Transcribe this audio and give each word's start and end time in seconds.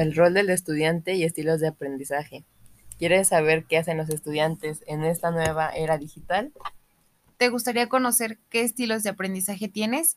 el 0.00 0.14
rol 0.14 0.32
del 0.32 0.48
estudiante 0.48 1.14
y 1.14 1.24
estilos 1.24 1.60
de 1.60 1.68
aprendizaje. 1.68 2.46
¿Quieres 2.98 3.28
saber 3.28 3.66
qué 3.66 3.76
hacen 3.76 3.98
los 3.98 4.08
estudiantes 4.08 4.82
en 4.86 5.04
esta 5.04 5.30
nueva 5.30 5.68
era 5.68 5.98
digital? 5.98 6.52
¿Te 7.36 7.50
gustaría 7.50 7.86
conocer 7.90 8.38
qué 8.48 8.62
estilos 8.62 9.02
de 9.02 9.10
aprendizaje 9.10 9.68
tienes? 9.68 10.16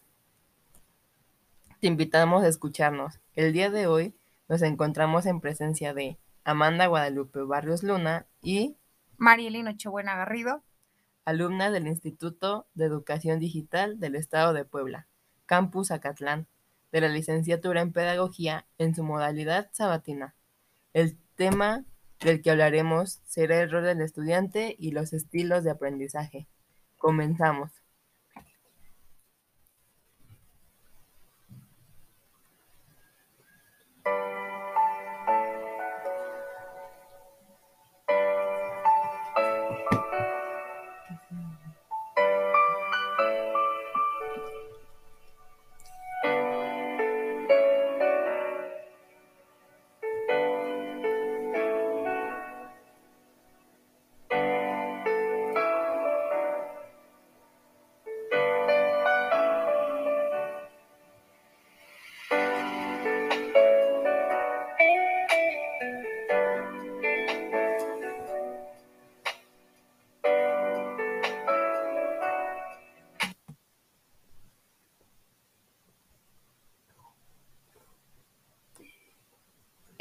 Te 1.82 1.88
invitamos 1.88 2.46
a 2.46 2.48
escucharnos. 2.48 3.20
El 3.36 3.52
día 3.52 3.70
de 3.70 3.88
hoy 3.88 4.16
nos 4.48 4.61
encontramos 4.61 5.25
en 5.25 5.42
presencia 5.42 5.93
de 5.93 6.18
Amanda 6.46 6.88
Guadalupe 6.88 7.42
Barrios 7.42 7.84
Luna 7.84 8.25
y 8.42 8.78
Marieli 9.18 9.64
Nochebuena 9.64 10.15
Garrido, 10.15 10.64
alumna 11.25 11.71
del 11.71 11.88
Instituto 11.88 12.68
de 12.74 12.86
Educación 12.86 13.38
Digital 13.39 14.00
del 14.00 14.15
Estado 14.15 14.54
de 14.54 14.64
Puebla, 14.64 15.07
Campus 15.46 15.92
Acatlán, 15.92 16.47
de 16.93 17.02
la 17.02 17.10
licenciatura 17.10 17.82
en 17.82 17.92
Pedagogía 17.92 18.65
en 18.78 18.96
su 18.96 19.04
modalidad 19.04 19.70
sabatina. 19.74 20.36
El 20.93 21.18
tema 21.36 21.83
del 22.21 22.42
que 22.42 22.52
hablaremos 22.52 23.19
será 23.25 23.61
el 23.61 23.71
rol 23.71 23.83
del 23.83 24.02
estudiante 24.02 24.75
y 24.78 24.92
los 24.92 25.11
estilos 25.11 25.64
de 25.64 25.71
aprendizaje. 25.71 26.47
Comenzamos. 26.97 27.82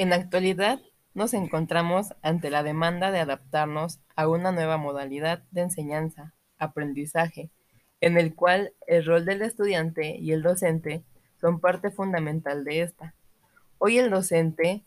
En 0.03 0.11
la 0.11 0.17
actualidad 0.17 0.81
nos 1.14 1.33
encontramos 1.33 2.08
ante 2.22 2.50
la 2.50 2.64
demanda 2.64 3.12
de 3.12 3.20
adaptarnos 3.20 4.00
a 4.17 4.27
una 4.27 4.50
nueva 4.50 4.77
modalidad 4.77 5.45
de 5.53 5.61
enseñanza, 5.61 6.34
aprendizaje, 6.58 7.53
en 8.00 8.19
el 8.19 8.34
cual 8.34 8.73
el 8.89 9.05
rol 9.05 9.25
del 9.25 9.42
estudiante 9.42 10.17
y 10.19 10.33
el 10.33 10.42
docente 10.42 11.05
son 11.41 11.61
parte 11.61 11.92
fundamental 11.92 12.64
de 12.64 12.80
esta. 12.80 13.14
Hoy 13.78 13.98
el 13.98 14.11
docente, 14.11 14.84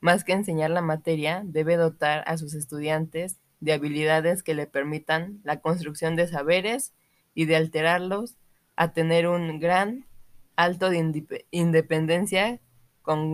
más 0.00 0.24
que 0.24 0.32
enseñar 0.32 0.70
la 0.70 0.82
materia, 0.82 1.42
debe 1.44 1.76
dotar 1.76 2.24
a 2.26 2.36
sus 2.36 2.54
estudiantes 2.54 3.38
de 3.60 3.74
habilidades 3.74 4.42
que 4.42 4.54
le 4.54 4.66
permitan 4.66 5.40
la 5.44 5.60
construcción 5.60 6.16
de 6.16 6.26
saberes 6.26 6.92
y 7.32 7.44
de 7.44 7.54
alterarlos 7.54 8.34
a 8.74 8.92
tener 8.92 9.28
un 9.28 9.60
gran 9.60 10.04
alto 10.56 10.90
de 10.90 11.44
independencia 11.52 12.58
con 13.02 13.30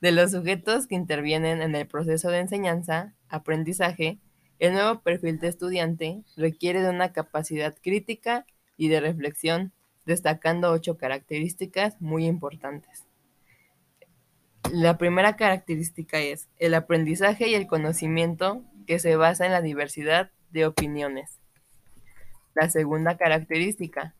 de 0.00 0.12
los 0.12 0.32
sujetos 0.32 0.86
que 0.86 0.94
intervienen 0.94 1.62
en 1.62 1.74
el 1.74 1.86
proceso 1.86 2.30
de 2.30 2.40
enseñanza, 2.40 3.14
aprendizaje, 3.28 4.18
el 4.58 4.72
nuevo 4.72 5.02
perfil 5.02 5.38
de 5.38 5.48
estudiante 5.48 6.22
requiere 6.36 6.82
de 6.82 6.90
una 6.90 7.12
capacidad 7.12 7.76
crítica 7.80 8.46
y 8.76 8.88
de 8.88 9.00
reflexión, 9.00 9.72
destacando 10.04 10.72
ocho 10.72 10.96
características 10.96 12.00
muy 12.00 12.26
importantes. 12.26 13.04
La 14.72 14.98
primera 14.98 15.36
característica 15.36 16.18
es 16.18 16.48
el 16.58 16.74
aprendizaje 16.74 17.48
y 17.48 17.54
el 17.54 17.66
conocimiento 17.66 18.64
que 18.86 18.98
se 18.98 19.16
basa 19.16 19.46
en 19.46 19.52
la 19.52 19.62
diversidad 19.62 20.30
de 20.50 20.66
opiniones. 20.66 21.38
La 22.54 22.68
segunda 22.68 23.16
característica, 23.16 24.16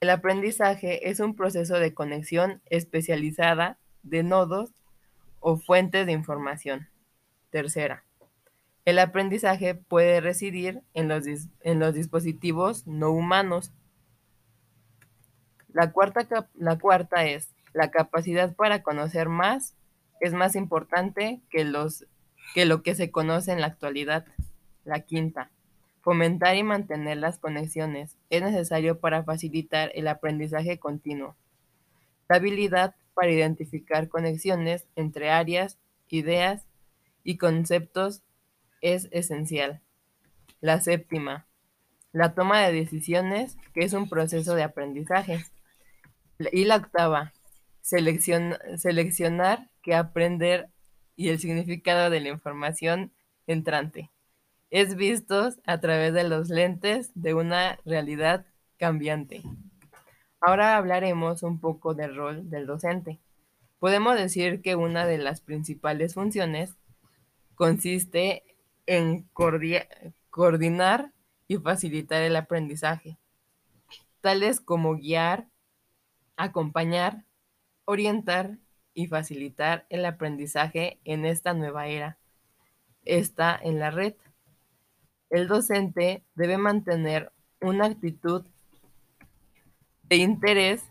el 0.00 0.10
aprendizaje 0.10 1.08
es 1.08 1.20
un 1.20 1.34
proceso 1.34 1.78
de 1.78 1.94
conexión 1.94 2.60
especializada 2.66 3.78
de 4.02 4.22
nodos 4.22 4.74
o 5.40 5.56
fuentes 5.56 6.06
de 6.06 6.12
información. 6.12 6.88
Tercera, 7.50 8.04
el 8.84 8.98
aprendizaje 8.98 9.74
puede 9.74 10.20
residir 10.20 10.82
en 10.94 11.08
los, 11.08 11.24
en 11.60 11.78
los 11.78 11.94
dispositivos 11.94 12.86
no 12.86 13.10
humanos. 13.10 13.72
La 15.72 15.92
cuarta, 15.92 16.48
la 16.54 16.78
cuarta 16.78 17.24
es, 17.24 17.54
la 17.72 17.90
capacidad 17.90 18.54
para 18.54 18.82
conocer 18.82 19.28
más 19.28 19.74
es 20.20 20.32
más 20.32 20.56
importante 20.56 21.40
que, 21.50 21.64
los, 21.64 22.06
que 22.54 22.64
lo 22.64 22.82
que 22.82 22.94
se 22.94 23.10
conoce 23.10 23.52
en 23.52 23.60
la 23.60 23.66
actualidad. 23.66 24.26
La 24.84 25.00
quinta, 25.00 25.50
Fomentar 26.06 26.54
y 26.54 26.62
mantener 26.62 27.16
las 27.16 27.40
conexiones 27.40 28.16
es 28.30 28.40
necesario 28.40 29.00
para 29.00 29.24
facilitar 29.24 29.90
el 29.96 30.06
aprendizaje 30.06 30.78
continuo. 30.78 31.34
La 32.28 32.36
habilidad 32.36 32.94
para 33.12 33.32
identificar 33.32 34.08
conexiones 34.08 34.86
entre 34.94 35.30
áreas, 35.30 35.80
ideas 36.08 36.64
y 37.24 37.38
conceptos 37.38 38.22
es 38.82 39.08
esencial. 39.10 39.82
La 40.60 40.80
séptima, 40.80 41.48
la 42.12 42.36
toma 42.36 42.60
de 42.60 42.72
decisiones, 42.72 43.56
que 43.74 43.80
es 43.80 43.92
un 43.92 44.08
proceso 44.08 44.54
de 44.54 44.62
aprendizaje. 44.62 45.44
Y 46.52 46.66
la 46.66 46.76
octava, 46.76 47.32
seleccionar 47.80 49.70
qué 49.82 49.96
aprender 49.96 50.68
y 51.16 51.30
el 51.30 51.40
significado 51.40 52.10
de 52.10 52.20
la 52.20 52.28
información 52.28 53.10
entrante 53.48 54.08
es 54.76 54.94
vistos 54.94 55.58
a 55.64 55.80
través 55.80 56.12
de 56.12 56.24
los 56.24 56.50
lentes 56.50 57.10
de 57.14 57.32
una 57.32 57.78
realidad 57.86 58.44
cambiante. 58.76 59.42
Ahora 60.38 60.76
hablaremos 60.76 61.42
un 61.42 61.60
poco 61.60 61.94
del 61.94 62.14
rol 62.14 62.50
del 62.50 62.66
docente. 62.66 63.18
Podemos 63.78 64.16
decir 64.16 64.60
que 64.60 64.76
una 64.76 65.06
de 65.06 65.16
las 65.16 65.40
principales 65.40 66.12
funciones 66.12 66.76
consiste 67.54 68.44
en 68.84 69.22
coordinar 70.28 71.10
y 71.48 71.56
facilitar 71.56 72.20
el 72.20 72.36
aprendizaje, 72.36 73.16
tales 74.20 74.60
como 74.60 74.96
guiar, 74.96 75.48
acompañar, 76.36 77.24
orientar 77.86 78.58
y 78.92 79.06
facilitar 79.06 79.86
el 79.88 80.04
aprendizaje 80.04 81.00
en 81.04 81.24
esta 81.24 81.54
nueva 81.54 81.86
era. 81.86 82.18
Está 83.06 83.58
en 83.58 83.78
la 83.78 83.90
red 83.90 84.16
el 85.30 85.48
docente 85.48 86.22
debe 86.34 86.58
mantener 86.58 87.32
una 87.60 87.86
actitud 87.86 88.44
de 90.04 90.16
interés 90.16 90.84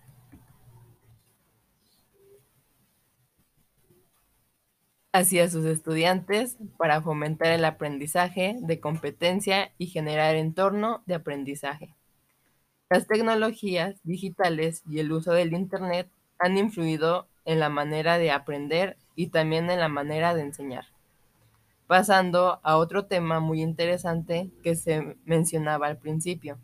hacia 5.13 5.49
sus 5.49 5.65
estudiantes 5.65 6.57
para 6.77 7.01
fomentar 7.01 7.53
el 7.53 7.63
aprendizaje 7.63 8.57
de 8.59 8.81
competencia 8.81 9.71
y 9.77 9.87
generar 9.87 10.35
entorno 10.35 11.01
de 11.05 11.15
aprendizaje. 11.15 11.95
Las 12.89 13.07
tecnologías 13.07 13.95
digitales 14.03 14.83
y 14.89 14.99
el 14.99 15.11
uso 15.13 15.31
del 15.31 15.53
Internet 15.53 16.09
han 16.37 16.57
influido 16.57 17.27
en 17.45 17.61
la 17.61 17.69
manera 17.69 18.17
de 18.17 18.31
aprender 18.31 18.97
y 19.15 19.27
también 19.27 19.69
en 19.69 19.79
la 19.79 19.87
manera 19.87 20.35
de 20.35 20.41
enseñar 20.41 20.94
pasando 21.87 22.59
a 22.63 22.77
otro 22.77 23.05
tema 23.05 23.39
muy 23.39 23.61
interesante 23.61 24.51
que 24.63 24.75
se 24.75 25.17
mencionaba 25.25 25.87
al 25.87 25.97
principio. 25.97 26.57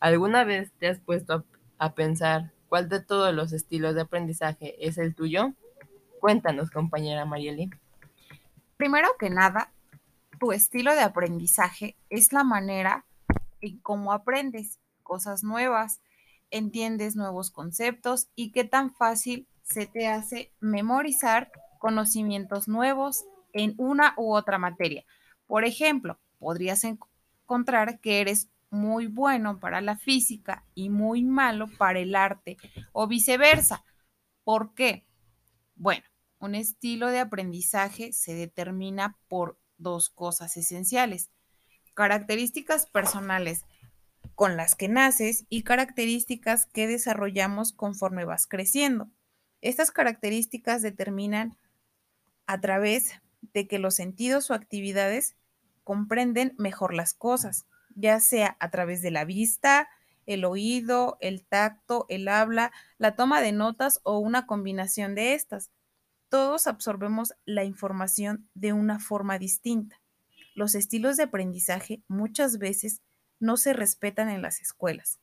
¿Alguna 0.00 0.44
vez 0.44 0.72
te 0.78 0.88
has 0.88 1.00
puesto 1.00 1.44
a, 1.78 1.94
pensar 1.94 2.52
cuál 2.68 2.88
de 2.88 3.00
todos 3.00 3.34
los 3.34 3.52
estilos 3.52 3.94
de 3.94 4.02
aprendizaje 4.02 4.86
es 4.86 4.98
el 4.98 5.14
tuyo? 5.14 5.52
Cuéntanos, 6.20 6.70
compañera 6.70 7.24
Marieli. 7.24 7.70
Primero 8.76 9.08
que 9.18 9.30
nada, 9.30 9.72
tu 10.38 10.52
estilo 10.52 10.94
de 10.94 11.00
aprendizaje 11.00 11.96
es 12.10 12.32
la 12.32 12.44
manera 12.44 13.04
en 13.60 13.78
cómo 13.78 14.12
aprendes 14.12 14.80
cosas 15.02 15.44
nuevas, 15.44 16.00
entiendes 16.50 17.16
nuevos 17.16 17.50
conceptos 17.50 18.28
y 18.34 18.50
qué 18.50 18.64
tan 18.64 18.92
fácil 18.94 19.46
se 19.62 19.86
te 19.86 20.08
hace 20.08 20.52
memorizar 20.60 21.50
conocimientos 21.78 22.68
nuevos 22.68 23.24
en 23.52 23.74
una 23.78 24.14
u 24.16 24.34
otra 24.34 24.58
materia. 24.58 25.04
Por 25.46 25.64
ejemplo, 25.64 26.18
podrías 26.38 26.84
encontrar 26.84 28.00
que 28.00 28.20
eres 28.20 28.48
muy 28.70 29.06
bueno 29.06 29.60
para 29.60 29.80
la 29.80 29.96
física 29.96 30.64
y 30.74 30.88
muy 30.88 31.22
malo 31.22 31.68
para 31.78 31.98
el 31.98 32.14
arte 32.16 32.56
o 32.92 33.06
viceversa. 33.06 33.84
¿Por 34.44 34.74
qué? 34.74 35.04
Bueno, 35.74 36.04
un 36.38 36.54
estilo 36.54 37.08
de 37.08 37.20
aprendizaje 37.20 38.12
se 38.12 38.34
determina 38.34 39.18
por 39.28 39.58
dos 39.76 40.10
cosas 40.10 40.56
esenciales. 40.56 41.30
Características 41.94 42.86
personales 42.86 43.64
con 44.34 44.56
las 44.56 44.74
que 44.74 44.88
naces 44.88 45.44
y 45.48 45.62
características 45.62 46.66
que 46.66 46.86
desarrollamos 46.86 47.72
conforme 47.72 48.24
vas 48.24 48.46
creciendo. 48.46 49.10
Estas 49.60 49.90
características 49.90 50.82
determinan 50.82 51.56
a 52.46 52.60
través 52.60 53.21
de 53.52 53.66
que 53.68 53.78
los 53.78 53.94
sentidos 53.94 54.50
o 54.50 54.54
actividades 54.54 55.36
comprenden 55.84 56.54
mejor 56.58 56.94
las 56.94 57.14
cosas, 57.14 57.66
ya 57.94 58.20
sea 58.20 58.56
a 58.60 58.70
través 58.70 59.02
de 59.02 59.10
la 59.10 59.24
vista, 59.24 59.88
el 60.26 60.44
oído, 60.44 61.18
el 61.20 61.44
tacto, 61.44 62.06
el 62.08 62.28
habla, 62.28 62.72
la 62.98 63.16
toma 63.16 63.40
de 63.40 63.52
notas 63.52 64.00
o 64.04 64.18
una 64.18 64.46
combinación 64.46 65.14
de 65.14 65.34
estas. 65.34 65.70
Todos 66.28 66.66
absorbemos 66.66 67.34
la 67.44 67.64
información 67.64 68.48
de 68.54 68.72
una 68.72 69.00
forma 69.00 69.38
distinta. 69.38 70.00
Los 70.54 70.74
estilos 70.74 71.16
de 71.16 71.24
aprendizaje 71.24 72.02
muchas 72.08 72.58
veces 72.58 73.02
no 73.40 73.56
se 73.56 73.72
respetan 73.72 74.28
en 74.28 74.42
las 74.42 74.60
escuelas. 74.60 75.18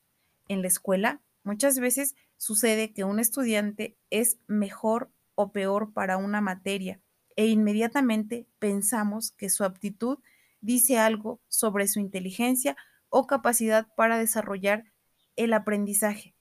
En 0.48 0.62
la 0.62 0.68
escuela 0.68 1.22
muchas 1.44 1.80
veces 1.80 2.16
sucede 2.38 2.94
que 2.94 3.06
un 3.06 3.20
estudiante 3.20 3.96
es 4.10 4.38
mejor 4.48 5.10
o 5.36 5.52
peor 5.52 5.94
para 5.94 6.18
una 6.18 6.42
materia 6.42 7.00
e 7.40 7.48
inmediatamente 7.48 8.50
pensamos 8.60 9.32
que 9.32 9.50
su 9.50 9.64
aptitud 9.64 10.20
dice 10.60 10.98
algo 10.98 11.40
sobre 11.48 11.88
su 11.88 12.02
inteligencia 12.02 12.76
o 13.08 13.28
capacidad 13.28 13.88
para 13.96 14.18
desarrollar 14.18 14.92
el 15.38 15.54
aprendizaje. 15.54 16.36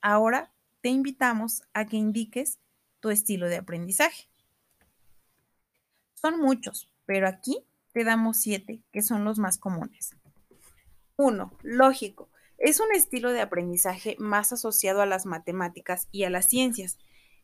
Ahora 0.00 0.52
te 0.82 0.88
invitamos 0.90 1.64
a 1.74 1.84
que 1.86 1.96
indiques 1.96 2.60
tu 3.00 3.10
estilo 3.10 3.48
de 3.48 3.56
aprendizaje. 3.56 4.28
Son 6.14 6.38
muchos, 6.38 6.88
pero 7.04 7.26
aquí 7.26 7.66
te 7.90 8.04
damos 8.04 8.36
siete 8.36 8.84
que 8.92 9.02
son 9.02 9.24
los 9.24 9.40
más 9.40 9.58
comunes. 9.58 10.14
1. 11.16 11.58
Lógico. 11.64 12.28
Es 12.56 12.78
un 12.78 12.92
estilo 12.94 13.32
de 13.32 13.40
aprendizaje 13.40 14.14
más 14.20 14.52
asociado 14.52 15.02
a 15.02 15.06
las 15.06 15.26
matemáticas 15.26 16.06
y 16.12 16.22
a 16.22 16.30
las 16.30 16.46
ciencias. 16.46 17.00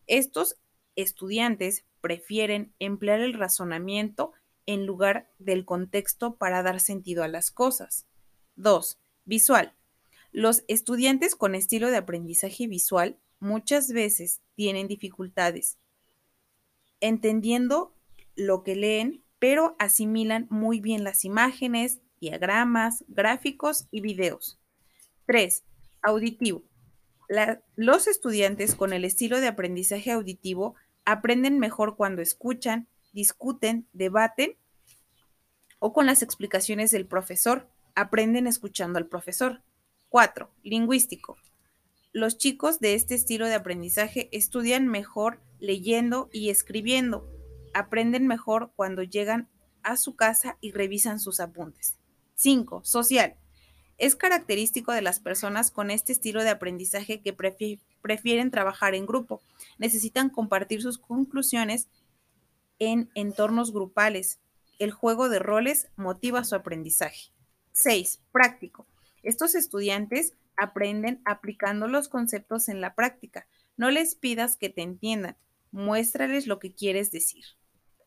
Estos 0.07 0.55
estudiantes 0.95 1.85
prefieren 2.01 2.75
emplear 2.79 3.21
el 3.21 3.35
razonamiento 3.35 4.33
en 4.67 4.87
lugar 4.87 5.31
del 5.39 5.65
contexto 5.65 6.37
para 6.37 6.63
dar 6.63 6.81
sentido 6.81 7.23
a 7.23 7.29
las 7.29 7.51
cosas. 7.51 8.07
2. 8.57 8.99
Visual. 9.25 9.75
Los 10.33 10.65
estudiantes 10.69 11.35
con 11.35 11.55
estilo 11.55 11.91
de 11.91 11.97
aprendizaje 11.97 12.67
visual 12.67 13.19
muchas 13.41 13.93
veces 13.93 14.41
tienen 14.55 14.89
dificultades 14.89 15.79
entendiendo 17.01 17.95
lo 18.35 18.63
que 18.63 18.77
leen, 18.77 19.23
pero 19.39 19.77
asimilan 19.79 20.47
muy 20.51 20.81
bien 20.81 21.05
las 21.05 21.25
imágenes, 21.25 22.01
diagramas, 22.21 23.05
gráficos 23.09 23.87
y 23.91 24.01
videos. 24.01 24.59
3. 25.27 25.65
Auditivo. 26.03 26.63
los 27.77 28.07
estudiantes 28.07 28.75
con 28.75 28.95
el 28.95 29.05
estilo 29.05 29.41
de 29.41 29.49
aprendizaje 29.49 30.13
auditivo 30.13 30.77
aprenden 31.09 31.59
mejor 31.59 31.97
cuando 31.97 32.21
escuchan, 32.21 32.87
discuten, 33.15 33.89
debaten 33.95 34.59
o 35.79 35.95
con 35.95 36.05
las 36.05 36.21
explicaciones 36.21 36.91
del 36.91 37.07
profesor. 37.07 37.67
Aprenden 37.95 38.47
escuchando 38.47 38.99
al 38.99 39.07
profesor. 39.07 39.63
4. 40.11 40.51
Lingüístico. 40.63 41.39
Los 42.13 42.37
chicos 42.37 42.79
de 42.79 42.93
este 42.93 43.15
estilo 43.15 43.47
de 43.47 43.55
aprendizaje 43.55 44.29
estudian 44.33 44.87
mejor 44.87 45.41
leyendo 45.59 46.29
y 46.31 46.51
escribiendo. 46.51 47.27
Aprenden 47.73 48.27
mejor 48.27 48.73
cuando 48.77 49.03
llegan 49.03 49.49
a 49.83 49.97
su 49.97 50.15
casa 50.15 50.59
y 50.61 50.73
revisan 50.73 51.21
sus 51.21 51.41
apuntes. 51.41 51.97
5. 52.35 52.85
Social. 52.85 53.39
Es 53.97 54.15
característico 54.15 54.93
de 54.93 55.01
las 55.01 55.21
personas 55.21 55.71
con 55.71 55.91
este 55.91 56.13
estilo 56.13 56.43
de 56.43 56.51
aprendizaje 56.51 57.23
que 57.23 57.33
prefieren 58.01 58.51
trabajar 58.51 58.95
en 58.95 59.07
grupo. 59.07 59.41
Necesitan 59.79 60.31
compartir 60.31 60.83
sus 60.83 60.99
conclusiones 60.99 61.89
en 62.79 63.11
entornos 63.15 63.73
grupales. 63.73 64.41
El 64.79 64.93
juego 64.93 65.29
de 65.29 65.39
roles 65.39 65.89
motiva 65.97 66.45
su 66.45 66.55
aprendizaje. 66.55 67.31
6. 67.73 68.21
Práctico. 68.33 68.87
Estos 69.23 69.55
estudiantes 69.55 70.35
aprenden 70.57 71.21
aplicando 71.25 71.89
los 71.89 72.09
conceptos 72.09 72.69
en 72.69 72.81
la 72.81 72.95
práctica. 72.95 73.47
No 73.77 73.91
les 73.91 74.15
pidas 74.15 74.57
que 74.57 74.69
te 74.69 74.83
entiendan, 74.83 75.37
muéstrales 75.71 76.47
lo 76.47 76.59
que 76.59 76.75
quieres 76.75 77.11
decir. 77.11 77.45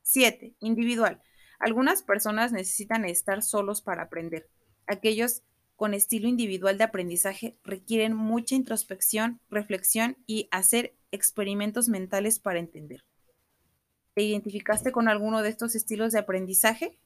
7. 0.03 0.55
Individual. 0.59 1.21
Algunas 1.59 2.03
personas 2.03 2.51
necesitan 2.51 3.05
estar 3.05 3.43
solos 3.43 3.81
para 3.81 4.03
aprender. 4.03 4.49
Aquellos 4.87 5.43
con 5.81 5.95
estilo 5.95 6.27
individual 6.27 6.77
de 6.77 6.83
aprendizaje 6.83 7.57
requieren 7.63 8.13
mucha 8.13 8.53
introspección, 8.53 9.39
reflexión 9.49 10.15
y 10.27 10.47
hacer 10.51 10.93
experimentos 11.09 11.89
mentales 11.89 12.37
para 12.37 12.59
entender. 12.59 13.03
¿Te 14.13 14.21
identificaste 14.21 14.91
con 14.91 15.07
alguno 15.07 15.41
de 15.41 15.49
estos 15.49 15.73
estilos 15.73 16.11
de 16.11 16.19
aprendizaje? 16.19 16.99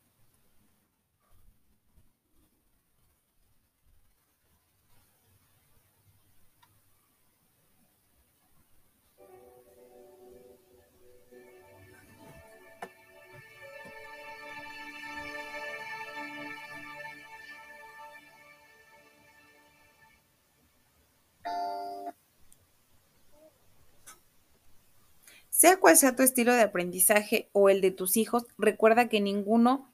Sea 25.65 25.77
cual 25.77 25.97
sea 25.97 26.15
tu 26.15 26.21
estilo 26.21 26.53
de 26.53 26.61
aprendizaje 26.61 27.49
o 27.51 27.69
el 27.69 27.81
de 27.81 27.89
tus 27.89 28.17
hijos, 28.17 28.43
recuerda 28.55 29.09
que 29.09 29.19
ninguno 29.19 29.91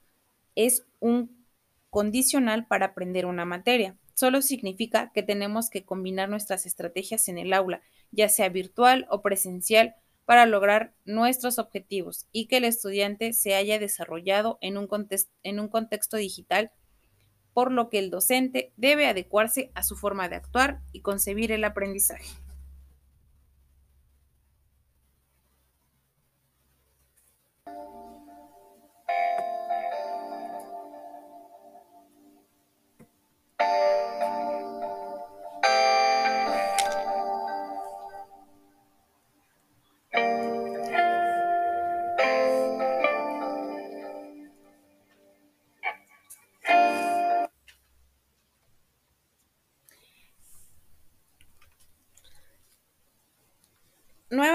es 0.54 0.84
un 1.00 1.46
condicional 1.88 2.66
para 2.66 2.84
aprender 2.84 3.24
una 3.24 3.46
materia. 3.46 3.96
Solo 4.12 4.42
significa 4.42 5.10
que 5.14 5.22
tenemos 5.22 5.70
que 5.70 5.86
combinar 5.86 6.28
nuestras 6.28 6.66
estrategias 6.66 7.26
en 7.28 7.38
el 7.38 7.54
aula, 7.54 7.80
ya 8.10 8.28
sea 8.28 8.50
virtual 8.50 9.06
o 9.08 9.22
presencial, 9.22 9.94
para 10.26 10.44
lograr 10.44 10.92
nuestros 11.06 11.58
objetivos 11.58 12.26
y 12.32 12.48
que 12.48 12.58
el 12.58 12.64
estudiante 12.64 13.32
se 13.32 13.54
haya 13.54 13.78
desarrollado 13.78 14.58
en 14.60 14.76
un, 14.76 14.90
en 15.42 15.58
un 15.58 15.68
contexto 15.68 16.18
digital, 16.18 16.70
por 17.54 17.72
lo 17.72 17.88
que 17.88 17.98
el 17.98 18.10
docente 18.10 18.74
debe 18.76 19.06
adecuarse 19.06 19.72
a 19.74 19.82
su 19.82 19.96
forma 19.96 20.28
de 20.28 20.36
actuar 20.36 20.82
y 20.92 21.00
concebir 21.00 21.50
el 21.50 21.64
aprendizaje. 21.64 22.41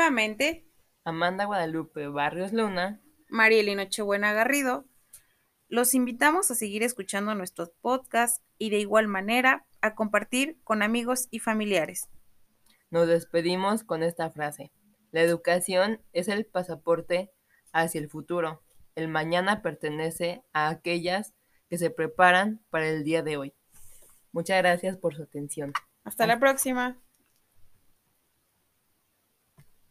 Nuevamente, 0.08 0.66
Amanda 1.04 1.44
Guadalupe 1.44 2.08
Barrios 2.08 2.54
Luna, 2.54 3.02
Marieli 3.28 3.76
Nochebuena 3.76 4.32
Garrido, 4.32 4.86
los 5.68 5.94
invitamos 5.94 6.50
a 6.50 6.56
seguir 6.56 6.82
escuchando 6.82 7.36
nuestros 7.36 7.72
podcasts 7.82 8.42
y 8.58 8.70
de 8.70 8.80
igual 8.80 9.10
manera 9.10 9.68
a 9.82 9.96
compartir 9.96 10.62
con 10.64 10.82
amigos 10.82 11.28
y 11.30 11.40
familiares. 11.40 12.08
Nos 12.90 13.10
despedimos 13.10 13.84
con 13.84 14.02
esta 14.02 14.32
frase. 14.32 14.72
La 15.12 15.20
educación 15.20 16.02
es 16.14 16.30
el 16.30 16.46
pasaporte 16.46 17.30
hacia 17.74 18.00
el 18.00 18.10
futuro. 18.10 18.64
El 18.96 19.10
mañana 19.10 19.62
pertenece 19.62 20.42
a 20.54 20.70
aquellas 20.70 21.34
que 21.70 21.78
se 21.78 21.90
preparan 21.90 22.64
para 22.70 22.88
el 22.88 23.04
día 23.04 23.24
de 23.24 23.36
hoy. 23.36 23.54
Muchas 24.32 24.58
gracias 24.60 24.96
por 24.96 25.16
su 25.16 25.24
atención. 25.24 25.74
Hasta 26.06 26.26
la 26.28 26.40
próxima. 26.40 26.98